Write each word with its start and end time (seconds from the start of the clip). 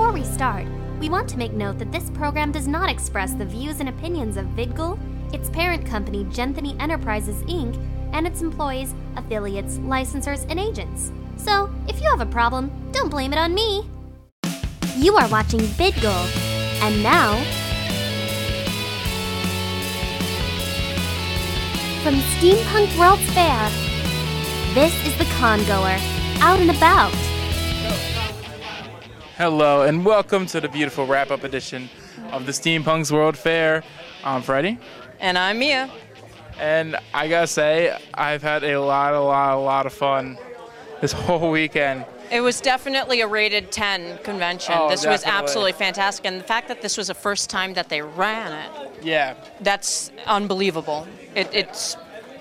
Before 0.00 0.14
we 0.14 0.24
start, 0.24 0.66
we 0.98 1.10
want 1.10 1.28
to 1.28 1.36
make 1.36 1.52
note 1.52 1.78
that 1.78 1.92
this 1.92 2.08
program 2.08 2.52
does 2.52 2.66
not 2.66 2.88
express 2.88 3.34
the 3.34 3.44
views 3.44 3.80
and 3.80 3.90
opinions 3.90 4.38
of 4.38 4.46
VidGul, 4.56 4.98
its 5.34 5.50
parent 5.50 5.84
company 5.84 6.24
Genthany 6.24 6.74
Enterprises 6.80 7.42
Inc., 7.42 7.76
and 8.14 8.26
its 8.26 8.40
employees, 8.40 8.94
affiliates, 9.16 9.76
licensors, 9.76 10.46
and 10.48 10.58
agents. 10.58 11.12
So, 11.36 11.70
if 11.86 12.00
you 12.00 12.08
have 12.08 12.22
a 12.22 12.32
problem, 12.32 12.72
don't 12.92 13.10
blame 13.10 13.34
it 13.34 13.38
on 13.38 13.52
me. 13.52 13.90
You 14.96 15.18
are 15.18 15.28
watching 15.28 15.60
VidGul, 15.60 16.24
and 16.80 17.02
now, 17.02 17.36
from 22.02 22.14
Steampunk 22.14 22.98
World's 22.98 23.30
Fair, 23.34 23.68
this 24.72 24.94
is 25.06 25.14
the 25.18 25.26
Congoer, 25.36 25.98
out 26.40 26.58
and 26.58 26.70
about. 26.70 27.29
Hello, 29.44 29.84
and 29.84 30.04
welcome 30.04 30.44
to 30.44 30.60
the 30.60 30.68
beautiful 30.68 31.06
wrap 31.06 31.30
up 31.30 31.44
edition 31.44 31.88
of 32.30 32.44
the 32.44 32.52
Steampunks 32.52 33.10
World 33.10 33.38
Fair. 33.38 33.82
I'm 34.22 34.42
Freddie, 34.42 34.76
And 35.18 35.38
I'm 35.38 35.58
Mia. 35.58 35.90
and 36.58 36.94
I 37.14 37.26
gotta 37.26 37.46
say, 37.46 37.96
I've 38.12 38.42
had 38.42 38.62
a 38.64 38.76
lot, 38.78 39.14
a 39.14 39.20
lot, 39.22 39.56
a 39.56 39.58
lot 39.60 39.86
of 39.86 39.94
fun 39.94 40.36
this 41.00 41.12
whole 41.26 41.50
weekend. 41.50 42.04
It 42.30 42.42
was 42.42 42.60
definitely 42.60 43.22
a 43.22 43.26
rated 43.26 43.72
10 43.72 44.18
convention. 44.18 44.74
Oh, 44.76 44.90
this 44.90 45.06
was 45.06 45.24
absolutely 45.24 45.72
fantastic. 45.72 46.26
And 46.26 46.38
the 46.38 46.44
fact 46.44 46.68
that 46.68 46.82
this 46.82 46.98
was 46.98 47.06
the 47.06 47.14
first 47.14 47.48
time 47.48 47.72
that 47.72 47.88
they 47.88 48.02
ran 48.02 48.52
it, 48.52 48.92
Yeah, 49.02 49.36
that's 49.62 50.12
unbelievable. 50.26 51.08
It, 51.34 51.48
it's 51.54 51.96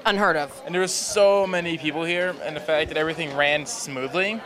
unheard 0.06 0.36
of. 0.36 0.52
and 0.66 0.76
there 0.76 0.82
was 0.82 0.94
so 0.94 1.48
many 1.48 1.78
people 1.78 2.04
here, 2.04 2.36
and 2.44 2.58
the 2.58 2.60
fact 2.60 2.90
that 2.90 2.98
everything 2.98 3.38
ran 3.38 3.66
smoothly. 3.66 4.42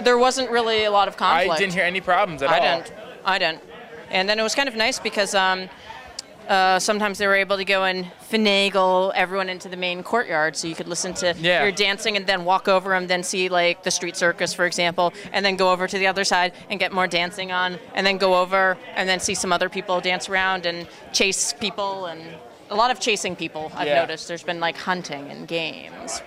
There 0.00 0.18
wasn't 0.18 0.50
really 0.50 0.84
a 0.84 0.90
lot 0.90 1.08
of 1.08 1.16
conflict. 1.16 1.52
I 1.52 1.58
didn't 1.58 1.74
hear 1.74 1.84
any 1.84 2.00
problems 2.00 2.42
at 2.42 2.50
I 2.50 2.58
all. 2.58 2.80
didn't. 2.82 2.92
I 3.24 3.38
didn't. 3.38 3.62
And 4.10 4.28
then 4.28 4.38
it 4.38 4.42
was 4.42 4.54
kind 4.54 4.68
of 4.68 4.74
nice 4.76 4.98
because 4.98 5.34
um, 5.34 5.68
uh, 6.48 6.78
sometimes 6.78 7.18
they 7.18 7.26
were 7.26 7.34
able 7.34 7.56
to 7.58 7.64
go 7.64 7.84
and 7.84 8.06
finagle 8.30 9.12
everyone 9.14 9.48
into 9.48 9.68
the 9.68 9.76
main 9.76 10.02
courtyard, 10.02 10.56
so 10.56 10.66
you 10.68 10.74
could 10.74 10.88
listen 10.88 11.12
to 11.14 11.34
Yeah. 11.38 11.62
your 11.62 11.72
dancing 11.72 12.16
and 12.16 12.26
then 12.26 12.44
walk 12.44 12.68
over 12.68 12.94
and 12.94 13.08
then 13.08 13.22
see 13.22 13.48
like 13.48 13.82
the 13.82 13.90
street 13.90 14.16
circus, 14.16 14.54
for 14.54 14.64
example, 14.66 15.12
and 15.32 15.44
then 15.44 15.56
go 15.56 15.70
over 15.72 15.86
to 15.86 15.98
the 15.98 16.06
other 16.06 16.24
side 16.24 16.52
and 16.70 16.78
get 16.80 16.92
more 16.92 17.06
dancing 17.06 17.52
on, 17.52 17.78
and 17.94 18.06
then 18.06 18.16
go 18.18 18.40
over 18.40 18.78
and 18.94 19.08
then 19.08 19.20
see 19.20 19.34
some 19.34 19.52
other 19.52 19.68
people 19.68 20.00
dance 20.00 20.28
around 20.28 20.64
and 20.64 20.86
chase 21.12 21.52
people 21.52 22.06
and 22.06 22.22
a 22.70 22.74
lot 22.74 22.90
of 22.90 23.00
chasing 23.00 23.34
people. 23.36 23.70
I've 23.74 23.86
Yeah. 23.88 24.00
noticed. 24.00 24.28
There's 24.28 24.42
been 24.42 24.60
like 24.60 24.76
hunting 24.76 25.30
and 25.30 25.46
games. 25.48 26.22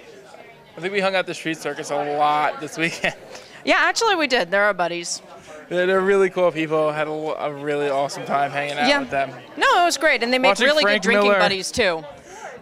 I 0.78 0.82
think 0.82 0.94
we 0.94 1.00
hung 1.02 1.16
out 1.16 1.26
the 1.26 1.34
street 1.34 1.58
circus 1.58 1.90
a 1.90 2.18
lot 2.18 2.60
this 2.62 2.78
weekend. 2.84 3.16
Yeah, 3.64 3.78
actually 3.80 4.16
we 4.16 4.28
did. 4.28 4.52
They're 4.52 4.64
our 4.64 4.74
buddies. 4.74 5.22
They're 5.70 6.02
really 6.02 6.30
cool 6.30 6.52
people. 6.52 6.92
Had 6.92 7.08
a, 7.08 7.12
a 7.12 7.54
really 7.54 7.90
awesome 7.90 8.26
time 8.26 8.52
hanging 8.52 8.78
out 8.78 8.88
Yeah. 8.90 9.00
with 9.00 9.10
them. 9.10 9.30
No, 9.58 9.82
it 9.82 9.86
was 9.86 9.98
great, 9.98 10.22
and 10.24 10.34
they 10.34 10.38
make 10.40 10.50
Watching 10.50 10.66
really 10.68 10.82
Frank 10.84 11.02
good 11.02 11.08
drinking 11.10 11.30
Miller. 11.30 11.40
buddies 11.40 11.72
too. 11.72 12.04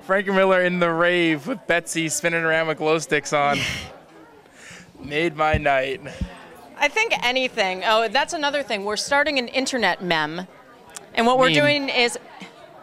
Frank 0.03 0.27
Miller 0.27 0.61
in 0.63 0.79
the 0.79 0.91
rave 0.91 1.47
with 1.47 1.65
Betsy 1.67 2.09
spinning 2.09 2.43
around 2.43 2.67
with 2.67 2.77
glow 2.77 2.99
sticks 2.99 3.33
on. 3.33 3.57
Made 5.03 5.35
my 5.35 5.53
night. 5.55 6.01
I 6.77 6.87
think 6.87 7.13
anything. 7.25 7.83
Oh, 7.85 8.07
that's 8.09 8.33
another 8.33 8.63
thing. 8.63 8.85
We're 8.85 8.97
starting 8.97 9.39
an 9.39 9.47
internet 9.47 10.03
mem. 10.03 10.47
And 11.13 11.25
what 11.25 11.37
we're 11.39 11.49
doing 11.53 11.89
is 11.89 12.17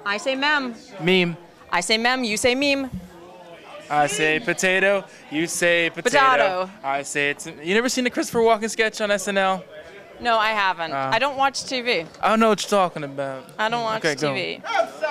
I 0.05 0.17
say 0.19 0.35
mem, 0.35 0.75
Meme. 1.01 1.37
I 1.71 1.81
say 1.81 1.99
mem, 1.99 2.25
you 2.25 2.37
say 2.37 2.55
meme. 2.55 2.91
I 3.91 4.07
say 4.07 4.41
potato. 4.41 5.05
You 5.31 5.47
say 5.47 5.91
potato. 5.91 6.11
Potato. 6.11 6.71
I 6.83 7.03
say 7.03 7.31
it's. 7.31 7.47
You 7.47 7.75
never 7.75 7.89
seen 7.89 8.05
the 8.05 8.11
Christopher 8.11 8.41
Walken 8.41 8.71
sketch 8.71 9.01
on 9.01 9.11
SNL? 9.11 9.63
No, 10.21 10.37
I 10.39 10.51
haven't. 10.51 10.93
Uh. 10.93 11.11
I 11.13 11.19
don't 11.19 11.37
watch 11.37 11.65
TV. 11.65 12.07
I 12.23 12.29
don't 12.29 12.41
know 12.41 12.49
what 12.49 12.63
you're 12.63 12.71
talking 12.71 13.05
about. 13.05 13.45
I 13.59 13.69
don't 13.69 13.83
watch 13.83 14.05
Okay, 14.05 14.15
go. 14.15 14.33
TV. 14.33 14.63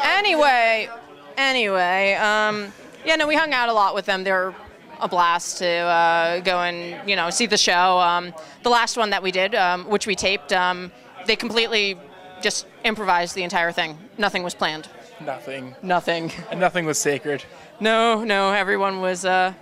Anyway, 0.04 0.90
anyway, 1.38 2.14
um, 2.16 2.72
yeah, 3.06 3.16
no, 3.16 3.28
we 3.28 3.36
hung 3.36 3.54
out 3.54 3.70
a 3.70 3.74
lot 3.74 3.94
with 3.94 4.06
them. 4.06 4.24
They're 4.24 4.54
a 5.00 5.08
blast 5.08 5.58
to 5.60 5.68
uh, 5.68 6.40
go 6.40 6.60
and 6.62 7.08
you 7.08 7.16
know 7.16 7.30
see 7.30 7.46
the 7.46 7.58
show. 7.58 8.00
Um, 8.00 8.34
the 8.64 8.70
last 8.70 8.98
one 8.98 9.12
that 9.12 9.22
we 9.22 9.32
did, 9.32 9.54
um, 9.56 9.86
which 9.90 10.08
we 10.08 10.16
taped, 10.16 10.52
um, 10.54 10.92
they 11.28 11.36
completely 11.36 12.00
just 12.42 12.66
improvised 12.84 13.36
the 13.36 13.44
entire 13.44 13.72
thing. 13.72 13.98
Nothing 14.18 14.44
was 14.44 14.54
planned. 14.56 14.88
Nothing. 15.22 15.76
Nothing. 15.82 16.32
And 16.52 16.60
nothing 16.60 16.86
was 16.86 16.98
sacred. 16.98 17.44
No, 17.80 18.24
no, 18.24 18.52
everyone 18.52 19.02
was 19.02 19.26
uh, 19.26 19.54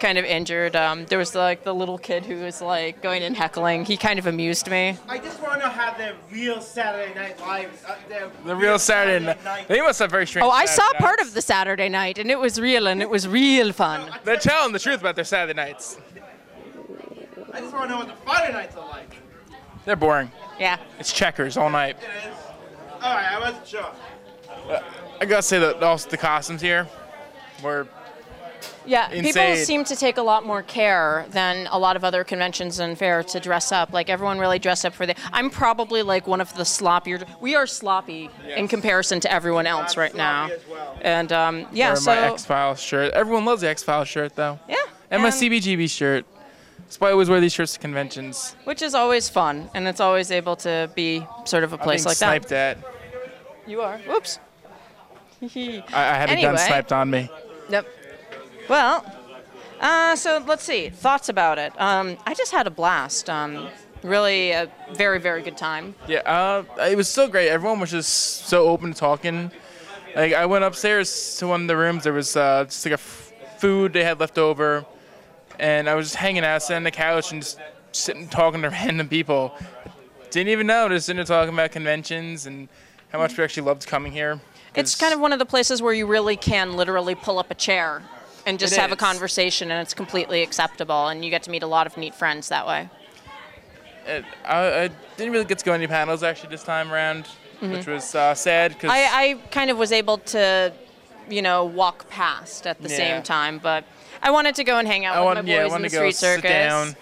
kind 0.00 0.18
of 0.18 0.24
injured. 0.24 0.74
Um, 0.76 1.06
there 1.06 1.18
was 1.18 1.34
like 1.34 1.64
the 1.64 1.74
little 1.74 1.98
kid 1.98 2.24
who 2.24 2.36
was 2.42 2.60
like 2.60 3.00
going 3.02 3.22
and 3.22 3.36
heckling. 3.36 3.84
He 3.84 3.96
kind 3.96 4.18
of 4.18 4.26
amused 4.26 4.68
me. 4.70 4.96
I 5.08 5.18
just 5.18 5.40
want 5.42 5.60
to 5.60 5.66
know 5.66 5.72
how 5.72 5.96
the 5.96 6.14
real 6.30 6.60
Saturday 6.60 7.14
Night 7.14 7.38
Live. 7.40 7.84
Uh, 7.86 7.94
the, 8.08 8.30
The 8.44 8.56
real 8.56 8.78
Saturday 8.78 9.24
night. 9.44 9.68
They 9.68 9.80
must 9.80 9.98
have 10.00 10.10
very 10.10 10.26
strange. 10.26 10.44
Oh, 10.44 10.50
I 10.50 10.64
saw 10.66 10.82
Saturday 10.88 10.98
part 11.04 11.20
of 11.20 11.34
the 11.34 11.42
Saturday 11.42 11.88
night, 11.88 12.18
and 12.18 12.30
it 12.30 12.38
was 12.38 12.60
real, 12.60 12.86
and 12.88 13.00
it 13.00 13.10
was 13.10 13.26
real 13.28 13.72
fun. 13.72 14.10
They're 14.24 14.36
telling 14.36 14.72
the 14.72 14.78
truth 14.78 15.00
about 15.00 15.14
their 15.14 15.24
Saturday 15.24 15.54
nights. 15.56 15.98
I 17.52 17.60
just 17.60 17.72
want 17.72 17.84
to 17.86 17.90
know 17.90 17.98
what 17.98 18.08
the 18.08 18.14
Friday 18.24 18.52
nights 18.52 18.76
are 18.76 18.88
like. 18.88 19.16
They're 19.84 19.96
boring. 19.96 20.30
Yeah. 20.60 20.78
It's 20.98 21.12
checkers 21.12 21.56
all 21.56 21.70
night. 21.70 21.96
It 22.00 22.28
is. 22.28 22.36
All 23.00 23.14
right, 23.14 23.32
I 23.32 23.40
wasn't 23.40 23.66
sure. 23.66 23.90
I 25.20 25.24
gotta 25.24 25.42
say 25.42 25.58
that 25.58 25.82
also 25.82 26.08
the 26.10 26.16
costumes 26.16 26.60
here 26.60 26.86
were 27.62 27.86
Yeah, 28.86 29.10
Insane. 29.10 29.22
people 29.22 29.56
seem 29.64 29.84
to 29.84 29.96
take 29.96 30.16
a 30.16 30.22
lot 30.22 30.44
more 30.46 30.62
care 30.62 31.26
than 31.30 31.66
a 31.70 31.78
lot 31.78 31.96
of 31.96 32.04
other 32.04 32.24
conventions 32.24 32.78
and 32.78 32.96
fairs 32.96 33.26
to 33.32 33.40
dress 33.40 33.70
up. 33.72 33.92
Like 33.92 34.08
everyone 34.08 34.38
really 34.38 34.58
dressed 34.58 34.86
up 34.86 34.94
for 34.94 35.06
the. 35.06 35.14
I'm 35.32 35.50
probably 35.50 36.02
like 36.02 36.26
one 36.26 36.40
of 36.40 36.54
the 36.54 36.62
sloppier. 36.62 37.26
We 37.40 37.54
are 37.54 37.66
sloppy 37.66 38.30
in 38.56 38.68
comparison 38.68 39.20
to 39.20 39.32
everyone 39.32 39.66
else 39.66 39.96
I'm 39.96 40.00
right 40.00 40.14
now. 40.14 40.50
well. 40.70 40.98
And 41.02 41.32
um, 41.32 41.66
yeah, 41.72 41.88
wearing 41.88 42.00
so 42.00 42.14
my 42.14 42.32
X 42.32 42.44
Files 42.46 42.80
shirt. 42.80 43.12
Everyone 43.12 43.44
loves 43.44 43.60
the 43.62 43.68
X 43.68 43.82
Files 43.82 44.08
shirt 44.08 44.34
though. 44.36 44.58
yeah, 44.68 44.76
And 45.10 45.22
my 45.22 45.30
CBGB 45.30 45.90
shirt. 45.90 46.24
That's 46.78 46.98
why 47.00 47.08
I 47.08 47.12
always 47.12 47.28
wear 47.28 47.40
these 47.40 47.52
shirts 47.52 47.74
to 47.74 47.78
conventions. 47.80 48.56
which 48.64 48.80
is 48.80 48.94
always 48.94 49.28
fun, 49.28 49.68
and 49.74 49.86
it's 49.86 50.00
always 50.00 50.30
able 50.30 50.56
to 50.56 50.90
be 50.94 51.26
sort 51.44 51.62
of 51.64 51.72
a 51.74 51.76
I'm 51.76 51.82
place 51.82 52.00
being 52.02 52.08
like 52.10 52.16
sniped 52.16 52.48
that. 52.48 52.78
at. 52.78 52.84
You 53.68 53.82
are. 53.82 53.98
Whoops. 53.98 54.38
I, 55.42 55.82
I 55.92 56.14
had 56.14 56.30
a 56.30 56.34
gun 56.34 56.38
Anyway. 56.44 56.56
sniped 56.56 56.92
on 56.92 57.10
me. 57.10 57.30
Yep. 57.70 57.86
Well, 58.68 59.04
uh, 59.80 60.16
so 60.16 60.42
let's 60.46 60.64
see. 60.64 60.88
Thoughts 60.90 61.28
about 61.28 61.58
it. 61.58 61.72
Um, 61.80 62.16
I 62.26 62.34
just 62.34 62.52
had 62.52 62.66
a 62.66 62.70
blast. 62.70 63.30
Um, 63.30 63.68
really 64.02 64.50
a 64.50 64.70
very, 64.92 65.18
very 65.20 65.42
good 65.42 65.56
time. 65.56 65.94
Yeah, 66.06 66.18
uh, 66.20 66.64
it 66.82 66.96
was 66.96 67.08
so 67.08 67.28
great. 67.28 67.48
Everyone 67.48 67.80
was 67.80 67.90
just 67.90 68.46
so 68.46 68.66
open 68.68 68.92
to 68.92 68.98
talking. 68.98 69.50
Like 70.16 70.32
I 70.34 70.46
went 70.46 70.64
upstairs 70.64 71.36
to 71.38 71.46
one 71.46 71.62
of 71.62 71.68
the 71.68 71.76
rooms. 71.76 72.04
There 72.04 72.12
was 72.12 72.36
uh, 72.36 72.64
just 72.64 72.84
like 72.84 72.92
a 72.92 72.94
f- 72.94 73.32
food 73.58 73.92
they 73.92 74.04
had 74.04 74.18
left 74.20 74.38
over, 74.38 74.84
and 75.58 75.88
I 75.88 75.94
was 75.94 76.06
just 76.06 76.16
hanging 76.16 76.44
out, 76.44 76.62
sitting 76.62 76.78
on 76.78 76.82
the 76.84 76.90
couch 76.90 77.30
and 77.32 77.42
just 77.42 77.60
sitting 77.92 78.26
talking 78.28 78.62
to 78.62 78.68
random 78.70 79.08
people. 79.08 79.54
Didn't 80.30 80.48
even 80.48 80.66
know, 80.66 80.88
just 80.88 81.06
sitting 81.06 81.16
there 81.18 81.24
talking 81.24 81.54
about 81.54 81.70
conventions 81.72 82.46
and 82.46 82.68
how 83.10 83.18
much 83.18 83.36
we 83.38 83.44
actually 83.44 83.62
loved 83.64 83.86
coming 83.86 84.12
here. 84.12 84.40
It's 84.74 84.94
kind 84.94 85.12
of 85.14 85.20
one 85.20 85.32
of 85.32 85.38
the 85.38 85.46
places 85.46 85.80
where 85.82 85.92
you 85.92 86.06
really 86.06 86.36
can 86.36 86.76
literally 86.76 87.14
pull 87.14 87.38
up 87.38 87.50
a 87.50 87.54
chair 87.54 88.02
and 88.46 88.58
just 88.58 88.76
have 88.76 88.92
a 88.92 88.96
conversation, 88.96 89.70
and 89.70 89.80
it's 89.82 89.94
completely 89.94 90.42
acceptable, 90.42 91.08
and 91.08 91.24
you 91.24 91.30
get 91.30 91.42
to 91.44 91.50
meet 91.50 91.62
a 91.62 91.66
lot 91.66 91.86
of 91.86 91.96
neat 91.96 92.14
friends 92.14 92.48
that 92.48 92.66
way. 92.66 92.88
it- 94.06 94.24
I, 94.44 94.82
I 94.84 94.90
didn't 95.16 95.32
really 95.32 95.44
get 95.44 95.58
to 95.58 95.64
go 95.64 95.72
any 95.72 95.86
panels 95.86 96.22
actually 96.22 96.50
this 96.50 96.62
time 96.62 96.90
around, 96.92 97.26
which 97.60 97.86
was 97.86 98.14
uh, 98.14 98.34
sad 98.34 98.72
because 98.72 98.90
Mm-hmm. 98.90 99.14
I, 99.16 99.30
I 99.30 99.34
kind 99.50 99.70
of 99.70 99.76
was 99.76 99.92
able 99.92 100.18
to, 100.18 100.72
you 101.28 101.42
know, 101.42 101.64
walk 101.64 102.08
past 102.08 102.66
at 102.66 102.80
the 102.80 102.88
Yeah. 102.88 102.96
same 102.96 103.22
time, 103.22 103.58
but 103.58 103.84
I 104.22 104.30
wanted 104.30 104.54
to 104.54 104.64
go 104.64 104.78
and 104.78 104.88
hang 104.88 105.04
out 105.04 105.16
I 105.16 105.18
with 105.20 105.24
wanted, 105.26 105.44
my 105.44 105.50
yeah, 105.52 105.60
I 105.60 105.68
boys 105.68 105.74
in 105.76 105.82
the 105.82 105.88
street 105.90 106.16
circus, 106.16 106.94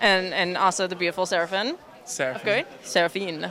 and 0.00 0.34
and 0.34 0.56
also 0.58 0.86
the 0.86 0.96
beautiful 0.96 1.24
Seraphim. 1.24 1.76
Seraphim. 2.04 2.44
Good, 2.44 2.66
Seraphine. 2.82 3.50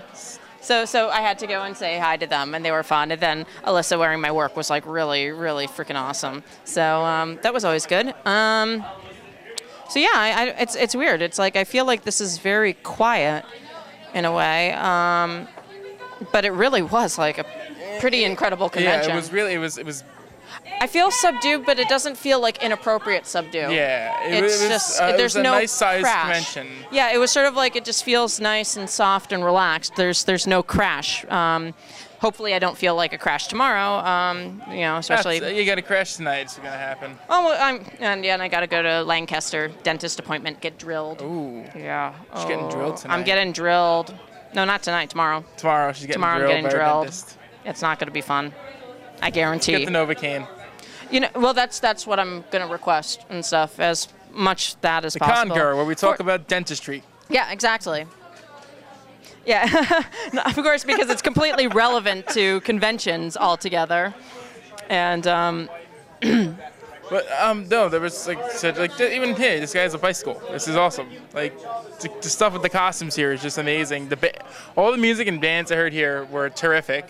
So 0.61 0.85
so 0.85 1.09
I 1.09 1.21
had 1.21 1.39
to 1.39 1.47
go 1.47 1.63
and 1.63 1.75
say 1.75 1.97
hi 1.97 2.17
to 2.17 2.27
them, 2.27 2.53
and 2.55 2.63
they 2.63 2.71
were 2.71 2.83
fun. 2.83 3.11
And 3.11 3.19
then 3.19 3.45
Alyssa 3.65 3.97
wearing 3.97 4.21
my 4.21 4.31
work 4.31 4.55
was 4.55 4.69
like 4.69 4.85
really 4.85 5.31
really 5.31 5.67
freaking 5.67 5.95
awesome. 5.95 6.43
So 6.63 7.03
um, 7.03 7.39
that 7.41 7.53
was 7.53 7.65
always 7.65 7.85
good. 7.85 8.13
Um, 8.25 8.85
so 9.89 9.99
yeah, 9.99 10.09
I, 10.13 10.31
I, 10.31 10.45
it's 10.59 10.75
it's 10.75 10.95
weird. 10.95 11.21
It's 11.21 11.39
like 11.39 11.55
I 11.55 11.63
feel 11.63 11.85
like 11.85 12.03
this 12.03 12.21
is 12.21 12.37
very 12.37 12.73
quiet 12.73 13.43
in 14.13 14.25
a 14.25 14.31
way, 14.31 14.71
um, 14.73 15.47
but 16.31 16.45
it 16.45 16.51
really 16.51 16.81
was 16.81 17.17
like 17.17 17.37
a 17.39 17.45
pretty 17.99 18.23
incredible 18.23 18.69
convention. 18.69 19.09
Yeah, 19.09 19.15
it 19.15 19.19
was 19.19 19.31
really 19.31 19.53
it 19.53 19.57
was 19.57 19.77
it 19.77 19.85
was 19.85 20.03
I 20.79 20.87
feel 20.87 21.11
subdued, 21.11 21.65
but 21.65 21.79
it 21.79 21.87
doesn't 21.89 22.17
feel 22.17 22.39
like 22.39 22.63
inappropriate 22.63 23.25
subdued. 23.27 23.71
Yeah, 23.71 24.27
it 24.27 24.43
it's 24.43 24.59
was- 24.61 24.69
just 24.69 25.01
uh, 25.01 25.15
there's 25.17 25.35
a 25.35 25.43
no 25.43 25.51
nice-sized 25.51 26.03
crash. 26.03 26.57
Yeah, 26.91 27.13
it 27.13 27.17
was 27.17 27.31
sort 27.31 27.45
of 27.45 27.55
like 27.55 27.75
it 27.75 27.85
just 27.85 28.03
feels 28.03 28.39
nice 28.39 28.75
and 28.77 28.89
soft 28.89 29.31
and 29.31 29.43
relaxed. 29.45 29.95
There's 29.95 30.23
there's 30.23 30.47
no 30.47 30.63
crash. 30.63 31.23
Um, 31.29 31.73
hopefully, 32.19 32.53
I 32.53 32.59
don't 32.59 32.77
feel 32.77 32.95
like 32.95 33.13
a 33.13 33.17
crash 33.17 33.47
tomorrow. 33.47 34.05
Um, 34.07 34.61
you 34.69 34.81
know, 34.81 34.97
especially. 34.97 35.39
That's- 35.39 35.57
you 35.57 35.65
got 35.65 35.75
to 35.75 35.81
crash 35.81 36.15
tonight. 36.15 36.39
It's 36.41 36.57
gonna 36.57 36.69
happen. 36.71 37.17
Oh, 37.29 37.45
well, 37.45 37.57
I'm 37.61 37.85
and 37.99 38.25
yeah, 38.25 38.33
and 38.33 38.41
I 38.41 38.47
got 38.47 38.61
to 38.61 38.67
go 38.67 38.81
to 38.81 39.03
Lancaster 39.03 39.69
dentist 39.83 40.19
appointment, 40.19 40.61
get 40.61 40.77
drilled. 40.77 41.21
Ooh. 41.21 41.63
Yeah. 41.75 42.13
She's 42.35 42.45
getting 42.45 42.69
drilled 42.69 42.97
tonight. 42.97 43.13
I'm 43.15 43.23
getting 43.23 43.51
drilled. 43.51 44.13
No, 44.53 44.65
not 44.65 44.83
tonight. 44.83 45.09
Tomorrow. 45.09 45.45
Tomorrow 45.57 45.93
she's 45.93 46.07
getting 46.07 46.21
drilled. 46.21 46.37
Tomorrow 46.39 46.51
I'm 46.51 46.63
getting 46.63 46.77
drilled. 46.77 47.07
It's 47.63 47.81
not 47.81 47.99
going 47.99 48.07
to 48.07 48.11
be 48.13 48.21
fun. 48.21 48.53
I 49.21 49.29
guarantee. 49.29 49.73
Get 49.73 49.85
the 49.85 49.91
Novocaine. 49.91 50.47
You 51.09 51.21
know, 51.21 51.29
well, 51.35 51.53
that's 51.53 51.79
that's 51.79 52.07
what 52.07 52.19
I'm 52.19 52.43
going 52.51 52.65
to 52.65 52.71
request 52.71 53.25
and 53.29 53.43
stuff. 53.45 53.79
As 53.79 54.07
much 54.31 54.79
that 54.81 55.03
as 55.05 55.13
The 55.13 55.19
possible. 55.19 55.55
Congoer, 55.55 55.75
where 55.75 55.85
we 55.85 55.95
talk 55.95 56.17
For- 56.17 56.23
about 56.23 56.47
dentistry. 56.47 57.03
Yeah, 57.29 57.51
exactly. 57.51 58.05
Yeah, 59.45 60.03
of 60.45 60.55
course, 60.55 60.83
because 60.83 61.09
it's 61.09 61.21
completely 61.21 61.67
relevant 61.67 62.27
to 62.29 62.61
conventions 62.61 63.35
altogether. 63.35 64.13
And 64.89 65.25
um, 65.27 65.69
But 67.09 67.29
um, 67.41 67.67
no, 67.67 67.89
there 67.89 67.99
was 67.99 68.25
like 68.25 68.51
said 68.51 68.77
like 68.77 68.97
even 69.01 69.35
here, 69.35 69.59
this 69.59 69.73
guy 69.73 69.81
has 69.81 69.93
a 69.93 69.97
bicycle. 69.97 70.41
This 70.49 70.69
is 70.69 70.77
awesome. 70.77 71.09
Like 71.33 71.59
the, 71.99 72.09
the 72.21 72.29
stuff 72.29 72.53
with 72.53 72.61
the 72.61 72.69
costumes 72.69 73.15
here 73.15 73.33
is 73.33 73.41
just 73.41 73.57
amazing. 73.57 74.07
The 74.07 74.15
ba- 74.15 74.45
all 74.77 74.93
the 74.93 74.97
music 74.97 75.27
and 75.27 75.41
bands 75.41 75.73
I 75.73 75.75
heard 75.75 75.91
here 75.91 76.23
were 76.25 76.49
terrific. 76.49 77.05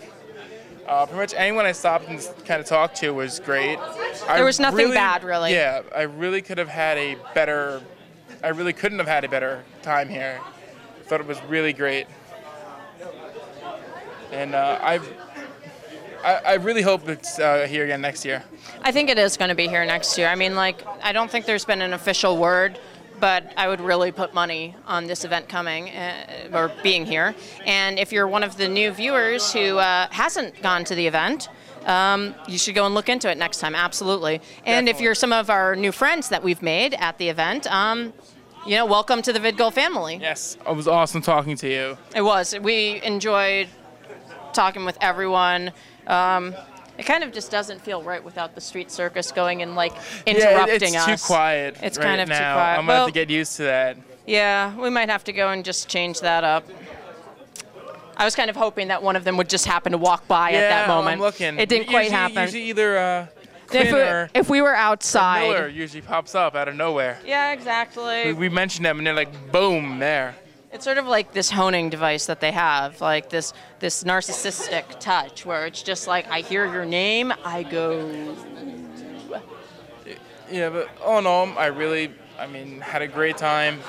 Uh, 0.86 1.06
pretty 1.06 1.20
much 1.20 1.34
anyone 1.34 1.64
I 1.64 1.72
stopped 1.72 2.08
and 2.08 2.18
kind 2.44 2.60
of 2.60 2.66
talked 2.66 2.96
to 2.96 3.10
was 3.10 3.40
great. 3.40 3.78
There 4.26 4.44
was 4.44 4.58
nothing 4.58 4.90
bad, 4.90 5.22
really. 5.22 5.52
Yeah, 5.52 5.82
I 5.94 6.02
really 6.02 6.42
could 6.42 6.58
have 6.58 6.68
had 6.68 6.98
a 6.98 7.16
better. 7.34 7.80
I 8.42 8.48
really 8.48 8.72
couldn't 8.72 8.98
have 8.98 9.08
had 9.08 9.24
a 9.24 9.28
better 9.28 9.62
time 9.82 10.08
here. 10.08 10.40
I 10.42 11.04
thought 11.04 11.20
it 11.20 11.26
was 11.26 11.40
really 11.44 11.72
great, 11.72 12.06
and 14.32 14.54
uh, 14.54 14.78
I, 14.82 15.00
I, 16.24 16.34
I 16.34 16.54
really 16.54 16.82
hope 16.82 17.08
it's 17.08 17.38
uh, 17.38 17.66
here 17.68 17.84
again 17.84 18.00
next 18.00 18.24
year. 18.24 18.42
I 18.82 18.90
think 18.90 19.08
it 19.08 19.18
is 19.18 19.36
going 19.36 19.50
to 19.50 19.54
be 19.54 19.68
here 19.68 19.84
next 19.84 20.18
year. 20.18 20.28
I 20.28 20.34
mean, 20.34 20.56
like, 20.56 20.82
I 21.02 21.12
don't 21.12 21.30
think 21.30 21.46
there's 21.46 21.64
been 21.64 21.82
an 21.82 21.92
official 21.92 22.36
word, 22.36 22.78
but 23.22 23.52
I 23.56 23.68
would 23.68 23.80
really 23.80 24.10
put 24.10 24.34
money 24.34 24.74
on 24.84 25.06
this 25.06 25.24
event 25.24 25.48
coming 25.48 25.90
uh, 25.90 26.48
or 26.52 26.72
being 26.82 27.06
here. 27.06 27.36
And 27.64 27.96
if 27.96 28.10
you're 28.10 28.26
one 28.26 28.42
of 28.42 28.56
the 28.56 28.68
new 28.68 28.90
viewers 28.90 29.52
who 29.52 29.78
uh, 29.78 30.08
hasn't 30.10 30.60
gone 30.60 30.82
to 30.86 30.96
the 30.96 31.06
event, 31.06 31.48
um, 31.86 32.34
you 32.48 32.58
should 32.58 32.74
go 32.74 32.84
and 32.84 32.96
look 32.96 33.08
into 33.08 33.30
it 33.30 33.38
next 33.38 33.60
time. 33.60 33.76
Absolutely. 33.76 34.40
And 34.66 34.88
if 34.88 35.00
you're 35.00 35.14
some 35.14 35.32
of 35.32 35.50
our 35.50 35.76
new 35.76 35.92
friends 35.92 36.30
that 36.30 36.42
we've 36.42 36.62
made 36.62 36.94
at 36.94 37.16
the 37.18 37.28
event, 37.28 37.72
um, 37.72 38.12
you 38.66 38.74
know, 38.74 38.86
welcome 38.86 39.22
to 39.22 39.32
the 39.32 39.38
VidGoal 39.38 39.72
family. 39.72 40.18
Yes, 40.20 40.56
it 40.68 40.74
was 40.74 40.88
awesome 40.88 41.22
talking 41.22 41.54
to 41.58 41.68
you. 41.68 41.96
It 42.16 42.22
was. 42.22 42.58
We 42.58 43.00
enjoyed 43.04 43.68
talking 44.52 44.84
with 44.84 44.98
everyone. 45.00 45.70
Um, 46.08 46.56
it 46.98 47.04
kind 47.04 47.24
of 47.24 47.32
just 47.32 47.50
doesn't 47.50 47.80
feel 47.80 48.02
right 48.02 48.22
without 48.22 48.54
the 48.54 48.60
street 48.60 48.90
circus 48.90 49.32
going 49.32 49.62
and 49.62 49.74
like 49.74 49.92
interrupting 50.26 50.66
yeah, 50.68 50.74
it- 50.74 50.82
it's 50.82 50.96
us. 50.96 51.22
too 51.22 51.26
quiet. 51.26 51.76
It's 51.82 51.98
right 51.98 52.04
kind 52.04 52.20
of 52.20 52.28
too 52.28 52.34
quiet. 52.34 52.48
I'm 52.50 52.76
gonna 52.86 52.88
Well- 52.88 52.98
have 53.06 53.06
to 53.08 53.12
get 53.12 53.30
used 53.30 53.56
to 53.56 53.64
that. 53.64 53.96
Yeah, 54.26 54.76
we 54.76 54.88
might 54.88 55.08
have 55.08 55.24
to 55.24 55.32
go 55.32 55.48
and 55.50 55.64
just 55.64 55.88
change 55.88 56.20
that 56.20 56.44
up. 56.44 56.64
I 58.16 58.24
was 58.24 58.36
kind 58.36 58.50
of 58.50 58.56
hoping 58.56 58.88
that 58.88 59.02
one 59.02 59.16
of 59.16 59.24
them 59.24 59.36
would 59.38 59.48
just 59.48 59.66
happen 59.66 59.92
to 59.92 59.98
walk 59.98 60.28
by 60.28 60.50
yeah, 60.50 60.58
at 60.58 60.68
that 60.68 60.88
moment. 60.88 61.14
I'm 61.14 61.20
looking. 61.20 61.58
It 61.58 61.68
didn't 61.68 61.86
usually, 61.86 62.08
quite 62.08 62.10
happen. 62.12 62.42
Usually 62.42 62.62
either 62.64 62.98
uh, 62.98 63.26
if, 63.72 63.92
we, 64.32 64.38
if 64.40 64.50
we 64.50 64.60
were 64.62 64.74
outside. 64.74 65.48
Miller 65.48 65.66
usually 65.68 66.02
pops 66.02 66.34
up 66.34 66.54
out 66.54 66.68
of 66.68 66.76
nowhere. 66.76 67.18
Yeah, 67.24 67.52
exactly. 67.52 68.26
We, 68.26 68.32
we 68.34 68.48
mentioned 68.48 68.84
them 68.84 68.98
and 68.98 69.06
they're 69.06 69.14
like, 69.14 69.50
boom, 69.50 69.98
there. 69.98 70.36
It's 70.72 70.84
sort 70.84 70.98
of 70.98 71.06
like 71.06 71.32
this 71.32 71.50
honing 71.50 71.90
device 71.90 72.26
that 72.26 72.40
they 72.40 72.52
have, 72.52 73.00
like 73.00 73.28
this 73.28 73.52
this 73.78 74.04
narcissistic 74.04 74.98
touch, 75.00 75.44
where 75.44 75.66
it's 75.66 75.82
just 75.82 76.06
like 76.06 76.26
I 76.30 76.40
hear 76.40 76.64
your 76.64 76.86
name, 76.86 77.32
I 77.44 77.62
go. 77.62 78.36
Yeah, 80.50 80.70
but 80.70 80.88
all 81.02 81.18
in 81.18 81.26
all, 81.26 81.48
I 81.58 81.66
really, 81.66 82.12
I 82.38 82.46
mean, 82.46 82.80
had 82.80 83.02
a 83.02 83.08
great 83.08 83.36
time. 83.36 83.80